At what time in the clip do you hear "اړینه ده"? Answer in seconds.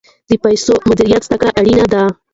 1.59-2.01